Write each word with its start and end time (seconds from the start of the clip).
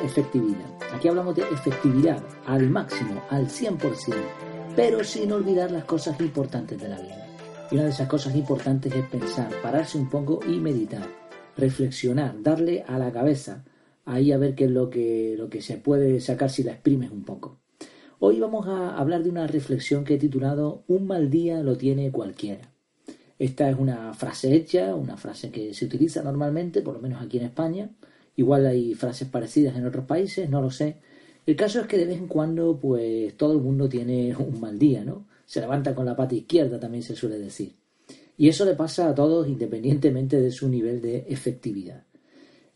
efectividad. 0.00 0.66
Aquí 0.92 1.08
hablamos 1.08 1.36
de 1.36 1.42
efectividad 1.42 2.22
al 2.46 2.68
máximo, 2.70 3.22
al 3.30 3.48
100%, 3.48 4.14
pero 4.76 5.04
sin 5.04 5.32
olvidar 5.32 5.70
las 5.70 5.84
cosas 5.84 6.20
importantes 6.20 6.80
de 6.80 6.88
la 6.88 7.00
vida. 7.00 7.26
Y 7.70 7.74
una 7.74 7.84
de 7.84 7.90
esas 7.90 8.08
cosas 8.08 8.34
importantes 8.34 8.94
es 8.94 9.06
pensar, 9.06 9.50
pararse 9.62 9.98
un 9.98 10.10
poco 10.10 10.40
y 10.46 10.58
meditar, 10.58 11.08
reflexionar, 11.56 12.42
darle 12.42 12.84
a 12.86 12.98
la 12.98 13.12
cabeza, 13.12 13.64
ahí 14.04 14.32
a 14.32 14.38
ver 14.38 14.54
qué 14.54 14.64
es 14.64 14.70
lo 14.70 14.90
que, 14.90 15.34
lo 15.38 15.48
que 15.48 15.62
se 15.62 15.78
puede 15.78 16.20
sacar 16.20 16.50
si 16.50 16.62
la 16.62 16.72
exprimes 16.72 17.10
un 17.10 17.24
poco. 17.24 17.60
Hoy 18.18 18.38
vamos 18.38 18.68
a 18.68 18.96
hablar 18.96 19.22
de 19.22 19.30
una 19.30 19.46
reflexión 19.46 20.04
que 20.04 20.14
he 20.14 20.18
titulado 20.18 20.84
Un 20.86 21.06
mal 21.06 21.28
día 21.28 21.60
lo 21.62 21.76
tiene 21.76 22.12
cualquiera. 22.12 22.72
Esta 23.38 23.68
es 23.68 23.76
una 23.76 24.14
frase 24.14 24.54
hecha, 24.54 24.94
una 24.94 25.16
frase 25.16 25.50
que 25.50 25.74
se 25.74 25.86
utiliza 25.86 26.22
normalmente, 26.22 26.82
por 26.82 26.94
lo 26.94 27.00
menos 27.00 27.20
aquí 27.20 27.38
en 27.38 27.46
España. 27.46 27.90
Igual 28.36 28.66
hay 28.66 28.94
frases 28.94 29.28
parecidas 29.28 29.76
en 29.76 29.86
otros 29.86 30.04
países, 30.06 30.48
no 30.48 30.62
lo 30.62 30.70
sé. 30.70 30.96
El 31.44 31.56
caso 31.56 31.80
es 31.80 31.86
que 31.86 31.98
de 31.98 32.06
vez 32.06 32.18
en 32.18 32.28
cuando, 32.28 32.78
pues 32.78 33.36
todo 33.36 33.52
el 33.52 33.60
mundo 33.60 33.88
tiene 33.88 34.34
un 34.36 34.60
mal 34.60 34.78
día, 34.78 35.04
¿no? 35.04 35.26
Se 35.44 35.60
levanta 35.60 35.94
con 35.94 36.06
la 36.06 36.16
pata 36.16 36.34
izquierda, 36.34 36.78
también 36.78 37.02
se 37.02 37.16
suele 37.16 37.38
decir. 37.38 37.74
Y 38.36 38.48
eso 38.48 38.64
le 38.64 38.74
pasa 38.74 39.08
a 39.08 39.14
todos 39.14 39.48
independientemente 39.48 40.40
de 40.40 40.50
su 40.50 40.68
nivel 40.68 41.00
de 41.00 41.26
efectividad. 41.28 42.04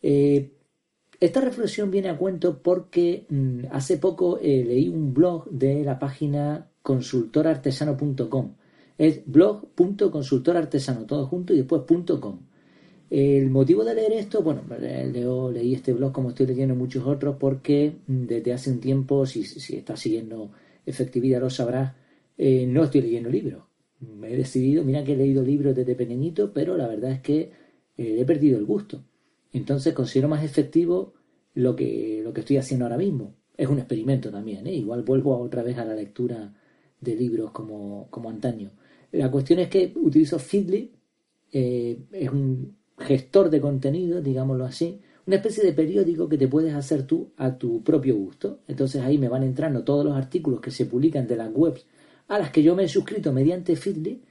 Eh, 0.03 0.53
esta 1.19 1.41
reflexión 1.41 1.91
viene 1.91 2.11
a 2.11 2.19
cuento 2.19 2.63
porque 2.63 3.27
mm, 3.29 3.67
hace 3.71 3.97
poco 3.97 4.39
eh, 4.39 4.65
leí 4.67 4.89
un 4.89 5.15
blog 5.15 5.49
de 5.51 5.83
la 5.83 5.99
página 5.99 6.69
consultorartesano.com. 6.83 8.55
Es 8.99 9.23
blog.consultorartesano, 9.27 11.07
todo 11.07 11.27
junto 11.27 11.55
y 11.55 11.59
después 11.59 11.83
.com. 12.21 12.41
El 13.09 13.51
motivo 13.51 13.85
de 13.85 13.95
leer 13.95 14.13
esto, 14.13 14.43
bueno, 14.43 14.63
leo, 14.79 15.51
leí 15.51 15.75
este 15.75 15.93
blog 15.93 16.13
como 16.13 16.31
estoy 16.31 16.47
leyendo 16.47 16.75
muchos 16.75 17.07
otros 17.07 17.37
porque 17.39 17.93
mm, 18.07 18.27
desde 18.27 18.53
hace 18.53 18.71
un 18.71 18.81
tiempo, 18.81 19.27
si, 19.27 19.45
si 19.45 19.77
estás 19.77 20.01
siguiendo 20.01 20.51
efectividad 20.85 21.41
lo 21.41 21.51
sabrás, 21.51 21.95
eh, 22.39 22.67
no 22.67 22.85
estoy 22.85 23.03
leyendo 23.03 23.29
libros. 23.31 23.65
Me 24.01 24.33
he 24.33 24.37
decidido, 24.37 24.85
mira 24.85 25.05
que 25.05 25.13
he 25.13 25.17
leído 25.17 25.43
libros 25.43 25.75
desde 25.75 25.95
pequeñito, 25.95 26.53
pero 26.53 26.77
la 26.77 26.87
verdad 26.87 27.13
es 27.13 27.21
que 27.21 27.53
eh, 27.97 28.17
he 28.21 28.25
perdido 28.25 28.59
el 28.59 28.65
gusto. 28.65 29.05
Entonces 29.53 29.95
considero 29.95 30.29
más 30.29 30.45
efectivo 30.45 31.15
lo 31.55 31.75
que, 31.77 32.21
lo 32.23 32.33
que 32.33 32.41
estoy 32.41 32.59
haciendo 32.59 32.85
ahora 32.85 32.99
mismo. 32.99 33.35
Es 33.57 33.69
un 33.69 33.79
experimento 33.79 34.31
también, 34.31 34.67
¿eh? 34.67 34.75
igual 34.75 35.03
vuelvo 35.03 35.37
otra 35.39 35.63
vez 35.63 35.79
a 35.79 35.85
la 35.85 35.95
lectura 35.95 36.55
de 37.01 37.15
libros 37.15 37.53
como, 37.53 38.09
como 38.11 38.29
antaño. 38.29 38.73
La 39.13 39.31
cuestión 39.31 39.61
es 39.61 39.69
que 39.69 39.93
utilizo 39.97 40.39
Feedly, 40.39 40.93
eh, 41.53 41.99
es 42.13 42.31
un 42.31 42.76
gestor 43.07 43.49
de 43.49 43.61
contenido, 43.61 44.21
digámoslo 44.21 44.65
así, 44.65 45.01
una 45.27 45.37
especie 45.37 45.65
de 45.65 45.73
periódico 45.73 46.29
que 46.29 46.39
te 46.39 46.49
puedes 46.49 46.75
hacer 46.75 47.05
tú 47.05 47.31
a 47.37 47.57
tu 47.57 47.83
propio 47.83 48.17
gusto. 48.17 48.61
Entonces 48.69 49.03
ahí 49.03 49.19
me 49.19 49.29
van 49.29 49.43
entrando 49.43 49.83
todos 49.83 50.05
los 50.05 50.17
artículos 50.17 50.61
que 50.61 50.71
se 50.71 50.87
publican 50.87 51.27
de 51.27 51.37
las 51.37 51.51
webs 51.53 51.87
a 52.29 52.39
las 52.39 52.51
que 52.51 52.63
yo 52.63 52.75
me 52.75 52.85
he 52.85 52.89
suscrito 52.89 53.33
mediante 53.33 53.77
Feedly 53.77 54.23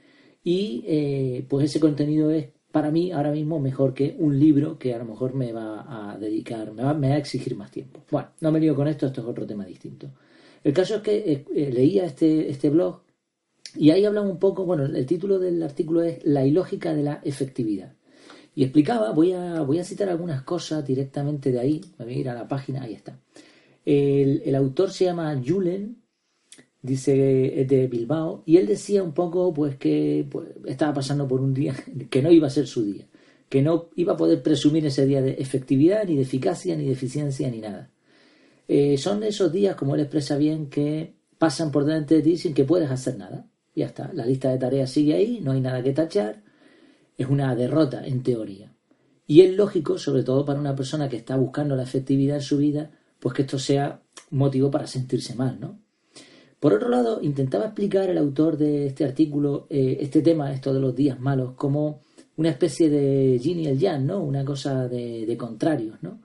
y 0.44 0.84
eh, 0.86 1.46
pues 1.48 1.64
ese 1.64 1.80
contenido 1.80 2.30
es 2.30 2.48
para 2.70 2.90
mí 2.90 3.10
ahora 3.10 3.32
mismo 3.32 3.58
mejor 3.58 3.94
que 3.94 4.16
un 4.18 4.38
libro 4.38 4.78
que 4.78 4.94
a 4.94 4.98
lo 4.98 5.06
mejor 5.06 5.34
me 5.34 5.52
va 5.52 6.12
a 6.12 6.18
dedicar, 6.18 6.72
me 6.72 6.82
va, 6.82 6.90
a 6.90 7.16
exigir 7.16 7.56
más 7.56 7.70
tiempo. 7.70 8.02
Bueno, 8.10 8.28
no 8.40 8.52
me 8.52 8.60
lío 8.60 8.74
con 8.74 8.86
esto, 8.86 9.06
esto 9.06 9.22
es 9.22 9.26
otro 9.26 9.46
tema 9.46 9.64
distinto. 9.64 10.10
El 10.62 10.72
caso 10.74 10.96
es 10.96 11.02
que 11.02 11.16
eh, 11.16 11.44
eh, 11.54 11.70
leía 11.72 12.04
este, 12.04 12.50
este 12.50 12.68
blog 12.68 13.00
y 13.76 13.90
ahí 13.90 14.04
hablaba 14.04 14.28
un 14.28 14.38
poco, 14.38 14.64
bueno, 14.64 14.84
el 14.84 15.06
título 15.06 15.38
del 15.38 15.62
artículo 15.62 16.02
es 16.02 16.24
La 16.24 16.44
ilógica 16.44 16.94
de 16.94 17.02
la 17.02 17.20
efectividad. 17.24 17.94
Y 18.56 18.64
explicaba, 18.64 19.12
voy 19.12 19.32
a, 19.32 19.60
voy 19.60 19.78
a 19.78 19.84
citar 19.84 20.08
algunas 20.08 20.42
cosas 20.42 20.84
directamente 20.84 21.52
de 21.52 21.60
ahí, 21.60 21.80
me 21.98 22.06
voy 22.06 22.14
a 22.14 22.18
ir 22.18 22.28
a 22.28 22.34
la 22.34 22.48
página, 22.48 22.82
ahí 22.82 22.94
está. 22.94 23.16
El, 23.84 24.42
el 24.44 24.54
autor 24.56 24.90
se 24.90 25.04
llama 25.04 25.40
Julen 25.46 26.02
dice 26.86 27.60
es 27.60 27.68
de 27.68 27.86
Bilbao, 27.88 28.42
y 28.46 28.56
él 28.56 28.66
decía 28.66 29.02
un 29.02 29.12
poco 29.12 29.52
pues 29.52 29.76
que 29.76 30.26
pues, 30.30 30.48
estaba 30.64 30.94
pasando 30.94 31.26
por 31.28 31.40
un 31.40 31.52
día 31.52 31.74
que 32.10 32.22
no 32.22 32.30
iba 32.30 32.46
a 32.46 32.50
ser 32.50 32.66
su 32.66 32.84
día, 32.84 33.06
que 33.48 33.60
no 33.60 33.90
iba 33.96 34.14
a 34.14 34.16
poder 34.16 34.42
presumir 34.42 34.86
ese 34.86 35.04
día 35.04 35.20
de 35.20 35.32
efectividad, 35.32 36.04
ni 36.04 36.16
de 36.16 36.22
eficacia, 36.22 36.76
ni 36.76 36.86
de 36.86 36.92
eficiencia, 36.92 37.50
ni 37.50 37.60
nada. 37.60 37.90
Eh, 38.68 38.96
son 38.96 39.22
esos 39.22 39.52
días, 39.52 39.76
como 39.76 39.94
él 39.94 40.00
expresa 40.00 40.36
bien, 40.36 40.68
que 40.68 41.14
pasan 41.38 41.70
por 41.70 41.84
delante 41.84 42.16
de 42.16 42.22
ti 42.22 42.36
sin 42.36 42.54
que 42.54 42.64
puedas 42.64 42.90
hacer 42.90 43.16
nada. 43.18 43.46
Ya 43.74 43.86
está, 43.86 44.10
la 44.14 44.24
lista 44.24 44.50
de 44.50 44.58
tareas 44.58 44.90
sigue 44.90 45.14
ahí, 45.14 45.40
no 45.42 45.52
hay 45.52 45.60
nada 45.60 45.82
que 45.82 45.92
tachar, 45.92 46.42
es 47.16 47.28
una 47.28 47.54
derrota 47.54 48.06
en 48.06 48.22
teoría. 48.22 48.72
Y 49.26 49.40
es 49.40 49.56
lógico, 49.56 49.98
sobre 49.98 50.22
todo 50.22 50.44
para 50.44 50.60
una 50.60 50.76
persona 50.76 51.08
que 51.08 51.16
está 51.16 51.36
buscando 51.36 51.74
la 51.74 51.82
efectividad 51.82 52.36
en 52.36 52.42
su 52.42 52.58
vida, 52.58 52.90
pues 53.18 53.34
que 53.34 53.42
esto 53.42 53.58
sea 53.58 54.02
motivo 54.30 54.70
para 54.70 54.86
sentirse 54.86 55.34
mal, 55.34 55.58
¿no? 55.60 55.80
Por 56.60 56.72
otro 56.72 56.88
lado, 56.88 57.20
intentaba 57.22 57.66
explicar 57.66 58.08
el 58.08 58.18
autor 58.18 58.56
de 58.56 58.86
este 58.86 59.04
artículo 59.04 59.66
eh, 59.68 59.98
este 60.00 60.22
tema, 60.22 60.52
esto 60.52 60.72
de 60.72 60.80
los 60.80 60.94
días 60.94 61.20
malos, 61.20 61.54
como 61.54 62.02
una 62.36 62.50
especie 62.50 62.88
de 62.88 63.38
yin 63.38 63.60
y 63.60 63.66
el 63.66 63.78
yang, 63.78 64.06
¿no? 64.06 64.22
Una 64.22 64.44
cosa 64.44 64.88
de, 64.88 65.26
de 65.26 65.36
contrarios, 65.36 66.02
¿no? 66.02 66.20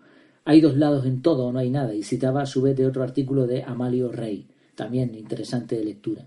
Hay 0.46 0.62
dos 0.62 0.78
lados 0.78 1.06
en 1.06 1.22
todo 1.22 1.46
o 1.46 1.52
no 1.52 1.60
hay 1.60 1.70
nada. 1.70 1.94
Y 1.94 2.04
citaba 2.04 2.44
a 2.44 2.46
su 2.46 2.62
vez 2.62 2.76
de 2.76 2.86
otro 2.86 3.04
artículo 3.04 3.46
de 3.48 3.64
Amalio 3.64 4.12
Rey, 4.12 4.48
también 4.76 5.16
interesante 5.16 5.78
de 5.78 5.86
lectura. 5.86 6.26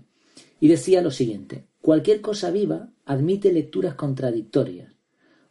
Y 0.59 0.67
decía 0.67 1.01
lo 1.01 1.11
siguiente, 1.11 1.65
cualquier 1.85 2.19
cosa 2.19 2.49
viva 2.49 2.89
admite 3.05 3.53
lecturas 3.53 3.93
contradictorias. 3.93 4.91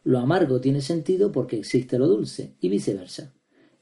Lo 0.03 0.19
amargo 0.19 0.59
tiene 0.59 0.81
sentido 0.81 1.31
porque 1.31 1.55
existe 1.55 1.97
lo 1.97 2.09
dulce, 2.09 2.57
y 2.59 2.67
viceversa. 2.67 3.33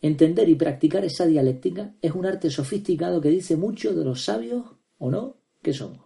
Entender 0.04 0.48
y 0.48 0.54
practicar 0.54 1.04
esa 1.04 1.26
dialéctica 1.26 1.96
es 2.00 2.12
un 2.12 2.28
arte 2.28 2.52
sofisticado 2.52 3.22
que 3.22 3.30
dice 3.30 3.58
mucho 3.58 3.96
de 3.96 4.06
los 4.06 4.24
sabios 4.26 4.66
o 5.00 5.10
no 5.10 5.38
que 5.64 5.74
somos. 5.74 6.06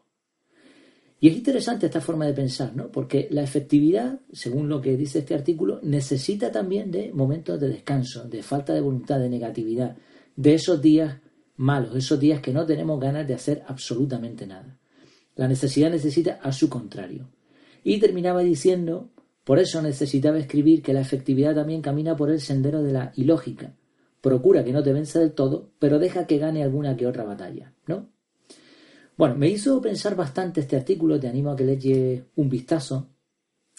Y 1.19 1.27
es 1.27 1.35
interesante 1.35 1.87
esta 1.87 1.99
forma 1.99 2.25
de 2.25 2.33
pensar, 2.33 2.73
¿no? 2.73 2.93
Porque 2.93 3.27
la 3.29 3.43
efectividad, 3.43 4.21
según 4.31 4.69
lo 4.69 4.79
que 4.79 4.95
dice 4.95 5.19
este 5.19 5.35
artículo, 5.35 5.81
necesita 5.83 6.49
también 6.49 6.91
de 6.91 7.11
momentos 7.11 7.59
de 7.59 7.67
descanso, 7.67 8.23
de 8.23 8.41
falta 8.41 8.73
de 8.73 8.79
voluntad, 8.79 9.19
de 9.19 9.27
negatividad, 9.27 9.97
de 10.37 10.53
esos 10.53 10.81
días 10.81 11.19
malos, 11.57 11.93
esos 11.93 12.17
días 12.17 12.39
que 12.39 12.53
no 12.53 12.65
tenemos 12.65 13.01
ganas 13.01 13.27
de 13.27 13.33
hacer 13.33 13.63
absolutamente 13.67 14.47
nada. 14.47 14.79
La 15.37 15.47
necesidad 15.47 15.91
necesita 15.91 16.39
a 16.41 16.51
su 16.51 16.67
contrario. 16.67 17.29
Y 17.83 17.99
terminaba 17.99 18.41
diciendo, 18.41 19.11
por 19.43 19.59
eso 19.59 19.81
necesitaba 19.81 20.39
escribir 20.39 20.81
que 20.81 20.93
la 20.93 20.99
efectividad 20.99 21.55
también 21.55 21.81
camina 21.81 22.17
por 22.17 22.31
el 22.31 22.41
sendero 22.41 22.83
de 22.83 22.91
la 22.91 23.13
ilógica, 23.15 23.75
procura 24.19 24.65
que 24.65 24.73
no 24.73 24.83
te 24.83 24.91
vence 24.91 25.19
del 25.19 25.31
todo, 25.31 25.69
pero 25.79 25.99
deja 25.99 26.27
que 26.27 26.39
gane 26.39 26.63
alguna 26.63 26.97
que 26.97 27.07
otra 27.07 27.23
batalla, 27.23 27.71
¿no? 27.85 28.09
Bueno, 29.15 29.35
me 29.35 29.47
hizo 29.47 29.79
pensar 29.79 30.15
bastante 30.15 30.61
este 30.61 30.75
artículo, 30.75 31.19
te 31.19 31.27
animo 31.27 31.51
a 31.51 31.55
que 31.55 31.65
le 31.65 31.73
eches 31.73 32.23
un 32.35 32.49
vistazo. 32.49 33.07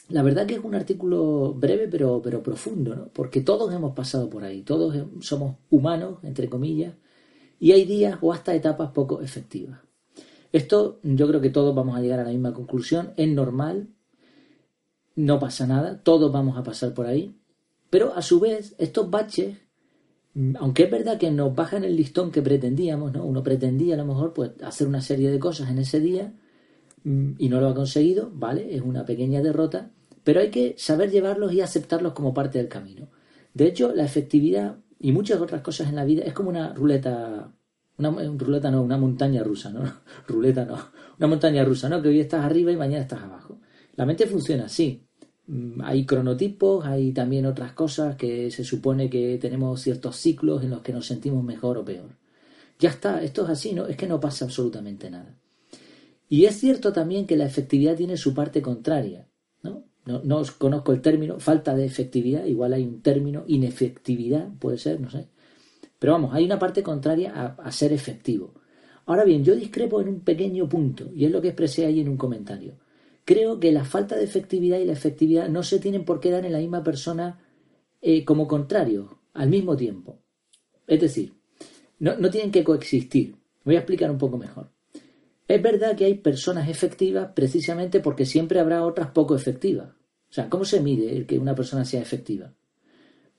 La 0.08 0.22
verdad 0.22 0.46
que 0.46 0.54
es 0.54 0.64
un 0.64 0.74
artículo 0.74 1.54
breve 1.54 1.86
pero, 1.88 2.22
pero 2.22 2.42
profundo, 2.42 2.94
¿no? 2.94 3.08
Porque 3.12 3.40
todos 3.40 3.74
hemos 3.74 3.94
pasado 3.94 4.30
por 4.30 4.44
ahí, 4.44 4.62
todos 4.62 4.96
somos 5.20 5.56
humanos, 5.70 6.18
entre 6.22 6.48
comillas, 6.48 6.94
y 7.60 7.72
hay 7.72 7.84
días 7.84 8.18
o 8.22 8.32
hasta 8.32 8.54
etapas 8.54 8.92
poco 8.92 9.20
efectivas. 9.20 9.87
Esto 10.52 11.00
yo 11.02 11.28
creo 11.28 11.40
que 11.40 11.50
todos 11.50 11.74
vamos 11.74 11.96
a 11.96 12.00
llegar 12.00 12.20
a 12.20 12.24
la 12.24 12.30
misma 12.30 12.54
conclusión, 12.54 13.12
es 13.16 13.28
normal, 13.28 13.88
no 15.14 15.38
pasa 15.38 15.66
nada, 15.66 16.02
todos 16.02 16.32
vamos 16.32 16.56
a 16.56 16.62
pasar 16.62 16.94
por 16.94 17.06
ahí, 17.06 17.36
pero 17.90 18.14
a 18.14 18.22
su 18.22 18.40
vez 18.40 18.74
estos 18.78 19.10
baches 19.10 19.56
aunque 20.58 20.84
es 20.84 20.90
verdad 20.90 21.18
que 21.18 21.30
nos 21.30 21.54
bajan 21.54 21.84
el 21.84 21.96
listón 21.96 22.30
que 22.30 22.42
pretendíamos, 22.42 23.12
¿no? 23.12 23.24
Uno 23.24 23.42
pretendía 23.42 23.94
a 23.94 23.98
lo 23.98 24.04
mejor 24.04 24.32
pues 24.32 24.52
hacer 24.62 24.86
una 24.86 25.00
serie 25.00 25.30
de 25.30 25.38
cosas 25.38 25.70
en 25.70 25.78
ese 25.78 26.00
día 26.00 26.32
mm, 27.04 27.32
y 27.38 27.48
no 27.48 27.60
lo 27.60 27.68
ha 27.68 27.74
conseguido, 27.74 28.30
¿vale? 28.32 28.74
Es 28.74 28.82
una 28.82 29.04
pequeña 29.04 29.42
derrota, 29.42 29.90
pero 30.22 30.40
hay 30.40 30.50
que 30.50 30.74
saber 30.78 31.10
llevarlos 31.10 31.52
y 31.52 31.60
aceptarlos 31.60 32.12
como 32.12 32.34
parte 32.34 32.58
del 32.58 32.68
camino. 32.68 33.08
De 33.54 33.66
hecho, 33.66 33.92
la 33.94 34.04
efectividad 34.04 34.76
y 35.00 35.12
muchas 35.12 35.40
otras 35.40 35.62
cosas 35.62 35.88
en 35.88 35.96
la 35.96 36.04
vida 36.04 36.22
es 36.24 36.32
como 36.32 36.50
una 36.50 36.72
ruleta, 36.72 37.52
una 37.98 38.10
ruleta 38.10 38.70
no, 38.70 38.82
una 38.82 38.96
montaña 38.96 39.42
rusa, 39.42 39.70
¿no? 39.70 39.82
ruleta 40.28 40.64
no, 40.64 40.78
una 41.18 41.26
montaña 41.26 41.64
rusa, 41.64 41.88
¿no? 41.88 42.00
Que 42.00 42.08
hoy 42.08 42.20
estás 42.20 42.44
arriba 42.44 42.72
y 42.72 42.76
mañana 42.76 43.02
estás 43.02 43.22
abajo. 43.22 43.60
La 43.96 44.06
mente 44.06 44.26
funciona 44.26 44.66
así. 44.66 45.04
Mm, 45.48 45.80
hay 45.82 46.06
cronotipos, 46.06 46.84
hay 46.86 47.12
también 47.12 47.46
otras 47.46 47.72
cosas 47.72 48.16
que 48.16 48.50
se 48.50 48.64
supone 48.64 49.10
que 49.10 49.38
tenemos 49.38 49.80
ciertos 49.80 50.16
ciclos 50.16 50.62
en 50.62 50.70
los 50.70 50.82
que 50.82 50.92
nos 50.92 51.06
sentimos 51.06 51.42
mejor 51.44 51.78
o 51.78 51.84
peor. 51.84 52.16
Ya 52.78 52.90
está, 52.90 53.22
esto 53.22 53.44
es 53.44 53.50
así, 53.50 53.72
¿no? 53.72 53.86
Es 53.86 53.96
que 53.96 54.06
no 54.06 54.20
pasa 54.20 54.44
absolutamente 54.44 55.10
nada. 55.10 55.36
Y 56.28 56.44
es 56.44 56.56
cierto 56.58 56.92
también 56.92 57.26
que 57.26 57.36
la 57.36 57.46
efectividad 57.46 57.96
tiene 57.96 58.16
su 58.16 58.34
parte 58.34 58.62
contraria, 58.62 59.28
¿no? 59.62 59.84
No, 60.04 60.22
no 60.22 60.42
conozco 60.58 60.92
el 60.92 61.00
término, 61.00 61.40
falta 61.40 61.74
de 61.74 61.84
efectividad, 61.86 62.44
igual 62.44 62.74
hay 62.74 62.84
un 62.84 63.02
término, 63.02 63.44
inefectividad, 63.48 64.48
puede 64.58 64.78
ser, 64.78 65.00
no 65.00 65.10
sé. 65.10 65.28
Pero 65.98 66.12
vamos, 66.12 66.34
hay 66.34 66.44
una 66.44 66.58
parte 66.58 66.82
contraria 66.82 67.56
a, 67.58 67.72
ser 67.72 67.92
efectivo. 67.92 68.54
Ahora 69.06 69.24
bien, 69.24 69.42
yo 69.42 69.56
discrepo 69.56 70.00
en 70.00 70.08
un 70.08 70.20
pequeño 70.20 70.68
punto, 70.68 71.10
y 71.14 71.24
es 71.24 71.30
lo 71.30 71.40
que 71.40 71.48
expresé 71.48 71.86
ahí 71.86 72.00
en 72.00 72.08
un 72.08 72.16
comentario. 72.16 72.78
Creo 73.24 73.58
que 73.58 73.72
la 73.72 73.84
falta 73.84 74.16
de 74.16 74.24
efectividad 74.24 74.78
y 74.78 74.84
la 74.84 74.92
efectividad 74.92 75.48
no 75.48 75.62
se 75.62 75.78
tienen 75.78 76.04
por 76.04 76.20
qué 76.20 76.30
dar 76.30 76.46
en 76.46 76.52
la 76.52 76.58
misma 76.58 76.82
persona 76.82 77.40
eh, 78.00 78.24
como 78.24 78.46
contrario, 78.46 79.20
al 79.34 79.48
mismo 79.48 79.76
tiempo. 79.76 80.20
Es 80.86 81.00
decir, 81.00 81.34
no, 81.98 82.16
no 82.16 82.30
tienen 82.30 82.52
que 82.52 82.64
coexistir. 82.64 83.36
Voy 83.64 83.74
a 83.76 83.80
explicar 83.80 84.10
un 84.10 84.18
poco 84.18 84.38
mejor. 84.38 84.70
Es 85.48 85.62
verdad 85.62 85.96
que 85.96 86.04
hay 86.04 86.14
personas 86.14 86.68
efectivas 86.68 87.32
precisamente 87.34 88.00
porque 88.00 88.26
siempre 88.26 88.60
habrá 88.60 88.84
otras 88.84 89.10
poco 89.10 89.34
efectivas. 89.34 89.88
O 90.30 90.32
sea, 90.32 90.50
¿cómo 90.50 90.64
se 90.64 90.80
mide 90.80 91.26
que 91.26 91.38
una 91.38 91.54
persona 91.54 91.84
sea 91.86 92.02
efectiva? 92.02 92.52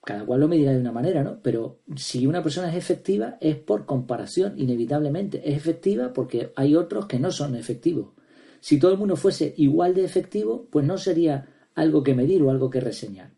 Cada 0.02 0.24
cual 0.24 0.40
lo 0.40 0.48
medirá 0.48 0.72
de 0.72 0.80
una 0.80 0.92
manera, 0.92 1.22
¿no? 1.22 1.40
Pero 1.42 1.80
si 1.94 2.26
una 2.26 2.42
persona 2.42 2.70
es 2.70 2.76
efectiva 2.76 3.36
es 3.40 3.56
por 3.56 3.84
comparación, 3.84 4.58
inevitablemente. 4.58 5.48
Es 5.50 5.56
efectiva 5.56 6.12
porque 6.12 6.52
hay 6.56 6.74
otros 6.74 7.06
que 7.06 7.18
no 7.18 7.30
son 7.30 7.54
efectivos. 7.54 8.14
Si 8.60 8.78
todo 8.78 8.92
el 8.92 8.98
mundo 8.98 9.16
fuese 9.16 9.54
igual 9.56 9.94
de 9.94 10.04
efectivo, 10.04 10.68
pues 10.70 10.86
no 10.86 10.98
sería 10.98 11.48
algo 11.74 12.02
que 12.02 12.14
medir 12.14 12.42
o 12.42 12.50
algo 12.50 12.70
que 12.70 12.80
reseñar. 12.80 13.34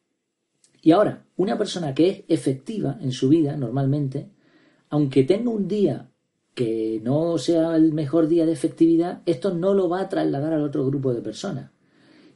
Y 0.82 0.90
ahora, 0.90 1.26
una 1.36 1.56
persona 1.56 1.94
que 1.94 2.08
es 2.08 2.24
efectiva 2.28 2.98
en 3.00 3.12
su 3.12 3.28
vida 3.28 3.56
normalmente, 3.56 4.30
aunque 4.88 5.22
tenga 5.22 5.50
un 5.50 5.68
día 5.68 6.10
que 6.54 7.00
no 7.02 7.38
sea 7.38 7.76
el 7.76 7.92
mejor 7.92 8.28
día 8.28 8.46
de 8.46 8.52
efectividad, 8.52 9.22
esto 9.26 9.54
no 9.54 9.74
lo 9.74 9.88
va 9.88 10.00
a 10.00 10.08
trasladar 10.08 10.52
al 10.52 10.62
otro 10.62 10.84
grupo 10.84 11.14
de 11.14 11.22
personas. 11.22 11.70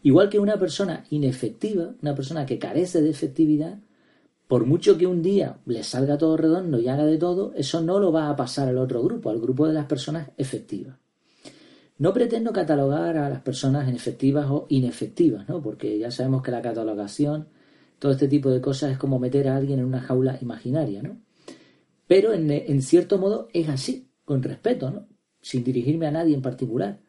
Igual 0.02 0.30
que 0.30 0.38
una 0.38 0.58
persona 0.58 1.04
inefectiva, 1.10 1.94
una 2.00 2.14
persona 2.14 2.46
que 2.46 2.58
carece 2.58 3.02
de 3.02 3.10
efectividad, 3.10 3.80
por 4.48 4.64
mucho 4.66 4.96
que 4.96 5.06
un 5.06 5.22
día 5.22 5.58
le 5.66 5.82
salga 5.82 6.18
todo 6.18 6.36
redondo 6.36 6.78
y 6.78 6.88
haga 6.88 7.04
de 7.04 7.18
todo, 7.18 7.52
eso 7.56 7.80
no 7.80 7.98
lo 7.98 8.12
va 8.12 8.28
a 8.30 8.36
pasar 8.36 8.68
al 8.68 8.78
otro 8.78 9.02
grupo, 9.02 9.30
al 9.30 9.40
grupo 9.40 9.66
de 9.66 9.74
las 9.74 9.86
personas 9.86 10.30
efectivas. 10.36 10.96
No 11.98 12.12
pretendo 12.12 12.52
catalogar 12.52 13.16
a 13.16 13.30
las 13.30 13.40
personas 13.40 13.92
efectivas 13.92 14.46
o 14.50 14.66
inefectivas, 14.68 15.48
¿no? 15.48 15.62
porque 15.62 15.98
ya 15.98 16.10
sabemos 16.10 16.42
que 16.42 16.50
la 16.50 16.62
catalogación, 16.62 17.48
todo 17.98 18.12
este 18.12 18.28
tipo 18.28 18.50
de 18.50 18.60
cosas 18.60 18.92
es 18.92 18.98
como 18.98 19.18
meter 19.18 19.48
a 19.48 19.56
alguien 19.56 19.78
en 19.78 19.86
una 19.86 20.02
jaula 20.02 20.38
imaginaria, 20.42 21.02
¿no? 21.02 21.18
Pero 22.06 22.34
en, 22.34 22.50
en 22.50 22.82
cierto 22.82 23.18
modo 23.18 23.48
es 23.52 23.68
así, 23.68 24.10
con 24.24 24.42
respeto, 24.42 24.90
¿no? 24.90 25.08
sin 25.40 25.62
dirigirme 25.62 26.06
a 26.06 26.10
nadie 26.10 26.34
en 26.34 26.42
particular. 26.42 27.00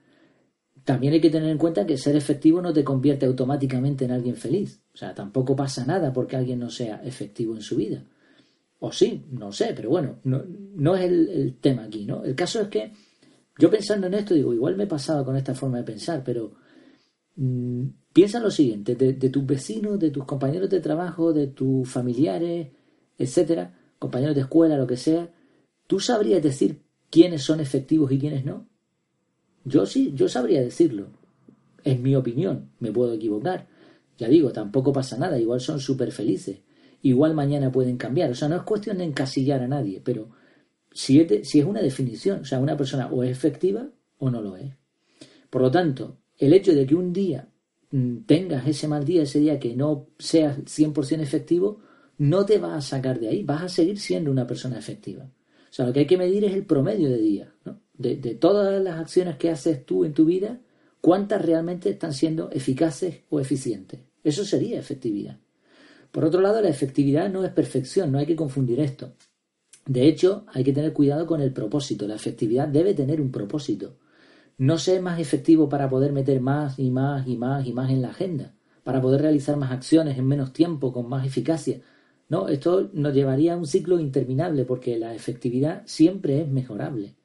También 0.88 1.12
hay 1.12 1.20
que 1.20 1.30
tener 1.30 1.50
en 1.50 1.58
cuenta 1.58 1.86
que 1.86 1.98
ser 1.98 2.16
efectivo 2.16 2.62
no 2.62 2.72
te 2.72 2.86
convierte 2.86 3.26
automáticamente 3.26 4.06
en 4.06 4.12
alguien 4.12 4.38
feliz. 4.38 4.80
O 4.94 4.96
sea, 4.96 5.14
tampoco 5.14 5.54
pasa 5.54 5.86
nada 5.86 6.14
porque 6.14 6.38
alguien 6.38 6.60
no 6.60 6.70
sea 6.70 7.02
efectivo 7.04 7.54
en 7.54 7.62
su 7.62 7.76
vida. 7.76 8.06
O 8.80 8.94
sí, 8.94 9.26
no 9.32 9.52
sé, 9.52 9.74
pero 9.76 9.90
bueno, 9.90 10.22
no, 10.24 10.96
es 10.96 11.04
el, 11.04 11.58
tema 11.60 11.84
aquí, 11.84 12.06
¿no? 12.06 12.24
El 12.24 12.36
caso 12.36 12.62
es 12.62 12.70
que 12.70 12.94
yo 13.60 13.70
pensando 13.70 14.08
en 14.08 14.14
esto 14.14 14.34
digo, 14.34 14.54
igual 14.54 14.78
me 14.78 14.86
he 14.86 14.88
pasado 14.88 15.26
con 15.26 15.36
esta 15.36 15.54
forma 15.54 15.80
de 15.80 15.84
pensar, 15.84 16.24
pero 16.24 16.54
mm, 17.36 17.88
piensa 18.14 18.38
en 18.38 18.46
lo 18.46 18.52
siguiente, 18.52 18.96
de, 18.96 19.12
de, 19.12 19.30
tus 19.30 19.46
vecinos, 19.46 20.00
de 20.00 20.10
tus 20.10 20.24
compañeros 20.24 20.70
de 20.70 20.80
trabajo, 20.80 21.34
de 21.34 21.48
tus 21.48 21.90
familiares, 21.90 22.70
etcétera, 23.18 23.78
compañeros 24.00 24.36
de 24.36 24.42
escuela, 24.44 24.78
lo 24.78 24.88
que 24.88 24.96
sea, 24.96 25.34
¿tú 25.86 26.00
sabrías 26.00 26.42
decir 26.42 26.82
quiénes 27.10 27.44
son 27.44 27.60
efectivos 27.60 28.10
y 28.14 28.20
quiénes 28.20 28.46
no? 28.46 28.70
Yo 29.68 29.86
sí, 29.86 30.14
yo 30.16 30.30
sabría 30.30 30.62
decirlo. 30.62 31.08
Es 31.84 32.00
mi 32.00 32.16
opinión, 32.16 32.70
me 32.80 32.92
puedo 32.92 33.14
equivocar. 33.14 33.68
Ya 34.18 34.30
digo, 34.30 34.52
tampoco 34.52 34.94
pasa 34.94 35.18
nada, 35.18 35.38
igual 35.40 35.60
son 35.60 35.80
súper 35.80 36.12
felices. 36.12 36.60
Igual 37.02 37.34
mañana 37.34 37.72
pueden 37.72 37.98
cambiar. 37.98 38.32
O 38.32 38.36
sea, 38.36 38.48
no 38.48 38.56
es 38.56 38.64
cuestión 38.64 38.98
de 38.98 39.04
encasillar 39.04 39.62
a 39.62 39.68
nadie, 39.68 40.02
pero 40.04 40.30
si 40.92 41.20
es, 41.20 41.66
una 41.66 41.82
definición, 41.82 42.42
o 42.42 42.46
sea, 42.46 42.60
una 42.60 42.78
persona 42.78 43.08
o 43.08 43.24
es 43.24 43.30
efectiva 43.30 43.88
o 44.20 44.30
no 44.30 44.42
lo 44.42 44.56
es. 44.56 44.74
Por 45.50 45.62
lo 45.62 45.70
tanto, 45.70 46.18
el 46.38 46.54
hecho 46.54 46.74
de 46.74 46.86
que 46.86 46.96
un 46.96 47.12
día 47.12 47.50
mm, 47.92 48.20
tengas 48.26 48.66
ese 48.68 48.88
mal 48.88 49.04
día, 49.04 49.24
ese 49.24 49.40
día 49.40 49.60
que 49.60 49.76
no 49.76 50.08
seas 50.18 50.60
100% 50.60 51.20
efectivo, 51.20 51.82
no 52.20 52.46
te 52.46 52.58
va 52.58 52.76
a 52.76 52.82
sacar 52.82 53.20
de 53.20 53.28
ahí, 53.28 53.44
vas 53.44 53.64
a 53.64 53.70
seguir 53.70 54.00
siendo 54.00 54.32
una 54.32 54.48
persona 54.48 54.80
efectiva. 54.80 55.26
O 55.26 55.74
sea, 55.74 55.86
lo 55.86 55.94
que 55.94 56.00
hay 56.00 56.08
que 56.08 56.18
medir 56.18 56.46
es 56.46 56.54
el 56.54 56.66
promedio 56.66 57.10
de 57.10 57.18
días, 57.18 57.50
¿no? 57.66 57.82
De, 57.98 58.36
todas 58.36 58.82
las 58.82 59.00
acciones 59.00 59.38
que 59.38 59.50
haces 59.50 59.86
tú 59.86 60.06
en 60.06 60.14
tu 60.14 60.26
vida, 60.26 60.60
cuántas 61.02 61.42
realmente 61.42 61.90
están 61.90 62.14
siendo 62.14 62.50
eficaces 62.52 63.22
o 63.30 63.40
eficientes. 63.40 64.02
Eso 64.24 64.46
sería 64.46 64.80
efectividad. 64.80 65.40
Por 66.12 66.26
otro 66.26 66.42
lado, 66.42 66.62
la 66.62 66.70
efectividad 66.70 67.30
no 67.30 67.44
es 67.44 67.52
perfección, 67.52 68.12
no 68.12 68.20
hay 68.20 68.26
que 68.26 68.36
confundir 68.36 68.80
esto. 68.80 69.14
De 69.86 70.08
hecho, 70.08 70.46
hay 70.54 70.64
que 70.64 70.74
tener 70.74 70.94
cuidado 70.94 71.26
con 71.26 71.42
el 71.42 71.54
propósito. 71.54 72.08
La 72.08 72.16
efectividad 72.16 72.68
debe 72.68 72.94
tener 72.94 73.22
un 73.22 73.32
propósito. 73.32 73.98
No 74.58 74.78
ser 74.78 75.02
más 75.02 75.20
efectivo 75.20 75.70
para 75.70 75.90
poder 75.90 76.14
meter 76.14 76.42
más 76.42 76.80
y 76.80 76.90
más 76.90 77.28
y 77.28 77.38
más 77.38 77.66
y 77.66 77.74
más 77.74 77.92
en 77.92 78.02
la 78.02 78.10
agenda, 78.10 78.56
para 78.84 79.02
poder 79.02 79.22
realizar 79.22 79.56
más 79.56 79.72
acciones 79.72 80.18
en 80.18 80.28
menos 80.28 80.52
tiempo, 80.52 80.92
con 80.92 81.08
más 81.08 81.26
eficacia. 81.26 81.80
No, 82.30 82.48
esto 82.50 82.90
nos 82.94 83.14
llevaría 83.14 83.54
a 83.54 83.58
un 83.58 83.68
ciclo 83.68 84.00
interminable 84.00 84.66
porque 84.66 84.98
la 84.98 85.14
efectividad 85.14 85.84
siempre 85.86 86.42
es 86.42 86.48
mejorable 86.50 87.17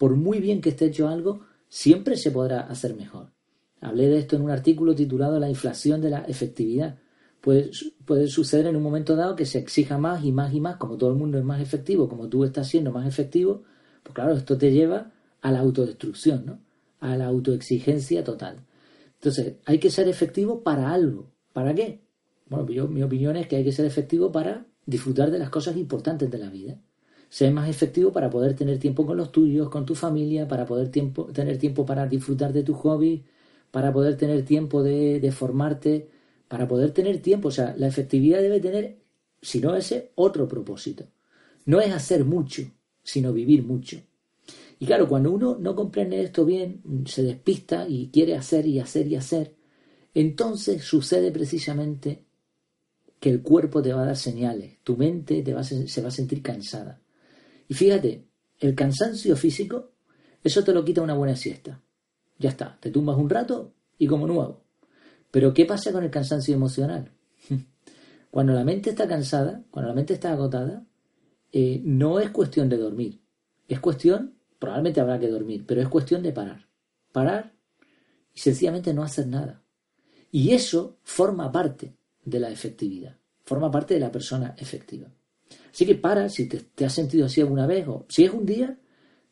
por 0.00 0.16
muy 0.16 0.40
bien 0.40 0.62
que 0.62 0.70
esté 0.70 0.86
hecho 0.86 1.08
algo, 1.08 1.42
siempre 1.68 2.16
se 2.16 2.30
podrá 2.30 2.60
hacer 2.60 2.96
mejor. 2.96 3.34
Hablé 3.82 4.08
de 4.08 4.16
esto 4.16 4.34
en 4.34 4.40
un 4.40 4.50
artículo 4.50 4.94
titulado 4.94 5.38
La 5.38 5.50
inflación 5.50 6.00
de 6.00 6.08
la 6.08 6.20
efectividad. 6.20 6.98
Puede, 7.42 7.70
puede, 8.06 8.26
suceder 8.28 8.66
en 8.68 8.76
un 8.76 8.82
momento 8.82 9.14
dado 9.14 9.36
que 9.36 9.44
se 9.44 9.58
exija 9.58 9.98
más 9.98 10.24
y 10.24 10.32
más 10.32 10.54
y 10.54 10.60
más, 10.60 10.78
como 10.78 10.96
todo 10.96 11.10
el 11.10 11.16
mundo 11.16 11.36
es 11.36 11.44
más 11.44 11.60
efectivo, 11.60 12.08
como 12.08 12.30
tú 12.30 12.44
estás 12.44 12.66
siendo 12.66 12.92
más 12.92 13.06
efectivo, 13.06 13.64
pues 14.02 14.14
claro, 14.14 14.32
esto 14.32 14.56
te 14.56 14.72
lleva 14.72 15.12
a 15.42 15.52
la 15.52 15.58
autodestrucción, 15.58 16.46
¿no? 16.46 16.60
A 17.00 17.18
la 17.18 17.26
autoexigencia 17.26 18.24
total. 18.24 18.64
Entonces, 19.16 19.56
hay 19.66 19.78
que 19.78 19.90
ser 19.90 20.08
efectivo 20.08 20.62
para 20.62 20.94
algo. 20.94 21.30
¿Para 21.52 21.74
qué? 21.74 22.00
Bueno, 22.48 22.66
yo, 22.70 22.88
mi 22.88 23.02
opinión 23.02 23.36
es 23.36 23.48
que 23.48 23.56
hay 23.56 23.64
que 23.64 23.72
ser 23.72 23.84
efectivo 23.84 24.32
para 24.32 24.66
disfrutar 24.86 25.30
de 25.30 25.38
las 25.38 25.50
cosas 25.50 25.76
importantes 25.76 26.30
de 26.30 26.38
la 26.38 26.48
vida 26.48 26.80
ser 27.30 27.52
más 27.52 27.68
efectivo 27.70 28.12
para 28.12 28.28
poder 28.28 28.54
tener 28.54 28.78
tiempo 28.78 29.06
con 29.06 29.16
los 29.16 29.30
tuyos, 29.30 29.70
con 29.70 29.86
tu 29.86 29.94
familia, 29.94 30.48
para 30.48 30.66
poder 30.66 30.90
tiempo, 30.90 31.26
tener 31.26 31.58
tiempo 31.58 31.86
para 31.86 32.06
disfrutar 32.06 32.52
de 32.52 32.64
tu 32.64 32.74
hobby, 32.74 33.24
para 33.70 33.92
poder 33.92 34.16
tener 34.16 34.44
tiempo 34.44 34.82
de, 34.82 35.20
de 35.20 35.32
formarte, 35.32 36.10
para 36.48 36.66
poder 36.66 36.90
tener 36.90 37.22
tiempo. 37.22 37.48
O 37.48 37.52
sea, 37.52 37.74
la 37.78 37.86
efectividad 37.86 38.42
debe 38.42 38.60
tener, 38.60 38.98
si 39.40 39.60
no 39.60 39.76
ese, 39.76 40.10
otro 40.16 40.48
propósito. 40.48 41.06
No 41.66 41.80
es 41.80 41.92
hacer 41.92 42.24
mucho, 42.24 42.62
sino 43.04 43.32
vivir 43.32 43.62
mucho. 43.62 43.98
Y 44.80 44.86
claro, 44.86 45.08
cuando 45.08 45.30
uno 45.30 45.56
no 45.58 45.76
comprende 45.76 46.20
esto 46.22 46.44
bien, 46.44 46.82
se 47.06 47.22
despista 47.22 47.86
y 47.88 48.08
quiere 48.08 48.34
hacer 48.34 48.66
y 48.66 48.80
hacer 48.80 49.06
y 49.06 49.14
hacer, 49.14 49.54
entonces 50.14 50.82
sucede 50.82 51.30
precisamente 51.30 52.24
que 53.20 53.30
el 53.30 53.42
cuerpo 53.42 53.82
te 53.82 53.92
va 53.92 54.02
a 54.02 54.06
dar 54.06 54.16
señales, 54.16 54.78
tu 54.82 54.96
mente 54.96 55.42
te 55.42 55.54
va 55.54 55.62
se 55.62 56.02
va 56.02 56.08
a 56.08 56.10
sentir 56.10 56.42
cansada. 56.42 57.00
Y 57.70 57.74
fíjate, 57.74 58.26
el 58.58 58.74
cansancio 58.74 59.36
físico, 59.36 59.92
eso 60.42 60.64
te 60.64 60.72
lo 60.72 60.84
quita 60.84 61.02
una 61.02 61.14
buena 61.14 61.36
siesta. 61.36 61.80
Ya 62.36 62.50
está, 62.50 62.76
te 62.80 62.90
tumbas 62.90 63.16
un 63.16 63.30
rato 63.30 63.74
y 63.96 64.08
como 64.08 64.26
nuevo. 64.26 64.64
Pero 65.30 65.54
¿qué 65.54 65.66
pasa 65.66 65.92
con 65.92 66.02
el 66.02 66.10
cansancio 66.10 66.52
emocional? 66.52 67.12
Cuando 68.32 68.54
la 68.54 68.64
mente 68.64 68.90
está 68.90 69.06
cansada, 69.06 69.62
cuando 69.70 69.88
la 69.88 69.94
mente 69.94 70.14
está 70.14 70.32
agotada, 70.32 70.84
eh, 71.52 71.80
no 71.84 72.18
es 72.18 72.30
cuestión 72.30 72.68
de 72.68 72.76
dormir. 72.76 73.20
Es 73.68 73.78
cuestión, 73.78 74.34
probablemente 74.58 75.00
habrá 75.00 75.20
que 75.20 75.28
dormir, 75.28 75.64
pero 75.64 75.80
es 75.80 75.88
cuestión 75.88 76.24
de 76.24 76.32
parar. 76.32 76.66
Parar 77.12 77.54
y 78.34 78.40
sencillamente 78.40 78.92
no 78.92 79.04
hacer 79.04 79.28
nada. 79.28 79.62
Y 80.32 80.52
eso 80.54 80.98
forma 81.04 81.52
parte 81.52 81.96
de 82.24 82.40
la 82.40 82.50
efectividad, 82.50 83.16
forma 83.44 83.70
parte 83.70 83.94
de 83.94 84.00
la 84.00 84.10
persona 84.10 84.54
efectiva. 84.58 85.08
Así 85.72 85.86
que 85.86 85.94
para, 85.94 86.28
si 86.28 86.48
te, 86.48 86.84
has 86.84 86.92
sentido 86.92 87.26
así 87.26 87.40
alguna 87.40 87.66
vez, 87.66 87.86
o 87.88 88.06
si 88.08 88.24
es 88.24 88.32
un 88.32 88.44
día 88.44 88.78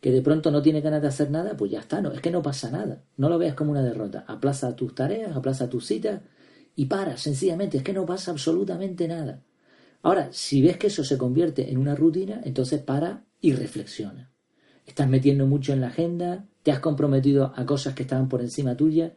que 0.00 0.10
de 0.10 0.22
pronto 0.22 0.50
no 0.50 0.62
tiene 0.62 0.80
ganas 0.80 1.02
de 1.02 1.08
hacer 1.08 1.30
nada, 1.30 1.56
pues 1.56 1.70
ya 1.72 1.80
está, 1.80 2.00
no, 2.00 2.12
es 2.12 2.20
que 2.20 2.30
no 2.30 2.42
pasa 2.42 2.70
nada. 2.70 3.02
No 3.16 3.28
lo 3.28 3.38
veas 3.38 3.54
como 3.54 3.72
una 3.72 3.82
derrota. 3.82 4.24
Aplaza 4.28 4.76
tus 4.76 4.94
tareas, 4.94 5.34
aplaza 5.36 5.68
tus 5.68 5.86
citas 5.86 6.22
y 6.76 6.86
para, 6.86 7.16
sencillamente, 7.16 7.78
es 7.78 7.82
que 7.82 7.92
no 7.92 8.06
pasa 8.06 8.30
absolutamente 8.30 9.08
nada. 9.08 9.42
Ahora, 10.02 10.28
si 10.32 10.62
ves 10.62 10.76
que 10.76 10.86
eso 10.86 11.02
se 11.02 11.18
convierte 11.18 11.70
en 11.70 11.78
una 11.78 11.96
rutina, 11.96 12.40
entonces 12.44 12.80
para 12.80 13.24
y 13.40 13.52
reflexiona. 13.52 14.30
Estás 14.86 15.08
metiendo 15.08 15.46
mucho 15.46 15.72
en 15.72 15.80
la 15.80 15.88
agenda, 15.88 16.46
te 16.62 16.70
has 16.70 16.78
comprometido 16.78 17.52
a 17.56 17.66
cosas 17.66 17.94
que 17.94 18.04
estaban 18.04 18.28
por 18.28 18.40
encima 18.40 18.76
tuya, 18.76 19.14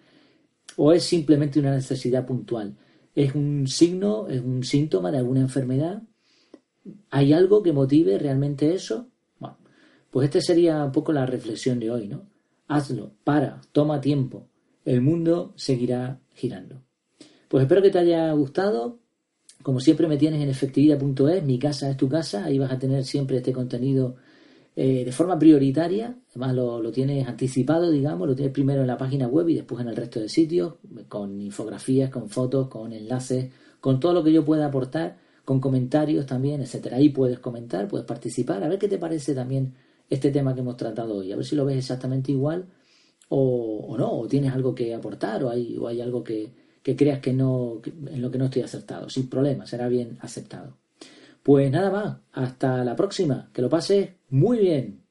o 0.75 0.91
es 0.91 1.03
simplemente 1.03 1.59
una 1.59 1.73
necesidad 1.73 2.25
puntual. 2.25 2.77
Es 3.13 3.35
un 3.35 3.67
signo, 3.67 4.27
es 4.27 4.41
un 4.41 4.63
síntoma 4.63 5.11
de 5.11 5.19
alguna 5.19 5.41
enfermedad 5.41 6.01
¿Hay 7.09 7.33
algo 7.33 7.61
que 7.61 7.73
motive 7.73 8.17
realmente 8.17 8.73
eso? 8.73 9.07
Bueno, 9.39 9.57
pues 10.09 10.25
esta 10.25 10.41
sería 10.41 10.83
un 10.83 10.91
poco 10.91 11.13
la 11.13 11.25
reflexión 11.25 11.79
de 11.79 11.91
hoy, 11.91 12.07
¿no? 12.07 12.27
Hazlo, 12.67 13.11
para, 13.23 13.61
toma 13.71 14.01
tiempo. 14.01 14.47
El 14.85 15.01
mundo 15.01 15.53
seguirá 15.55 16.19
girando. 16.33 16.81
Pues 17.47 17.63
espero 17.63 17.81
que 17.81 17.91
te 17.91 17.99
haya 17.99 18.31
gustado. 18.31 18.99
Como 19.61 19.79
siempre 19.79 20.07
me 20.07 20.17
tienes 20.17 20.41
en 20.41 20.49
efectividad.es, 20.49 21.43
mi 21.43 21.59
casa 21.59 21.89
es 21.89 21.97
tu 21.97 22.09
casa, 22.09 22.45
ahí 22.45 22.57
vas 22.57 22.71
a 22.71 22.79
tener 22.79 23.03
siempre 23.03 23.37
este 23.37 23.53
contenido 23.53 24.15
eh, 24.75 25.03
de 25.05 25.11
forma 25.11 25.37
prioritaria, 25.37 26.17
además 26.29 26.55
lo, 26.55 26.81
lo, 26.81 26.91
tienes 26.91 27.27
anticipado, 27.27 27.91
digamos, 27.91 28.27
lo 28.27 28.35
tienes 28.35 28.53
primero 28.53 28.81
en 28.81 28.87
la 28.87 28.97
página 28.97 29.27
web 29.27 29.49
y 29.49 29.55
después 29.55 29.81
en 29.81 29.89
el 29.89 29.95
resto 29.95 30.19
de 30.19 30.29
sitios, 30.29 30.75
con 31.09 31.41
infografías, 31.41 32.09
con 32.09 32.29
fotos, 32.29 32.69
con 32.69 32.93
enlaces, 32.93 33.51
con 33.81 33.99
todo 33.99 34.13
lo 34.13 34.23
que 34.23 34.31
yo 34.31 34.45
pueda 34.45 34.65
aportar 34.65 35.17
con 35.51 35.59
comentarios 35.59 36.25
también, 36.25 36.61
etcétera. 36.61 36.95
Ahí 36.95 37.09
puedes 37.09 37.39
comentar, 37.39 37.85
puedes 37.89 38.07
participar, 38.07 38.63
a 38.63 38.69
ver 38.69 38.79
qué 38.79 38.87
te 38.87 38.97
parece 38.97 39.35
también 39.35 39.73
este 40.09 40.31
tema 40.31 40.53
que 40.53 40.61
hemos 40.61 40.77
tratado 40.77 41.17
hoy, 41.17 41.33
a 41.33 41.35
ver 41.35 41.43
si 41.43 41.57
lo 41.57 41.65
ves 41.65 41.75
exactamente 41.75 42.31
igual 42.31 42.67
o, 43.27 43.93
no, 43.97 44.19
o 44.19 44.27
tienes 44.29 44.53
algo 44.53 44.73
que 44.73 44.95
aportar 44.95 45.43
o 45.43 45.49
hay, 45.49 45.77
o 45.77 45.89
hay 45.89 45.99
algo 45.99 46.23
que, 46.23 46.53
que 46.81 46.95
creas 46.95 47.19
que 47.19 47.33
no, 47.33 47.81
en 47.85 48.21
lo 48.21 48.31
que 48.31 48.37
no 48.37 48.45
estoy 48.45 48.61
acertado. 48.61 49.09
Sin 49.09 49.27
problema, 49.27 49.65
será 49.65 49.89
bien 49.89 50.17
aceptado. 50.21 50.77
Pues 51.43 51.69
nada 51.69 51.91
más, 51.91 52.17
hasta 52.31 52.85
la 52.85 52.95
próxima, 52.95 53.49
que 53.51 53.61
lo 53.61 53.67
pases 53.67 54.11
muy 54.29 54.57
bien. 54.57 55.03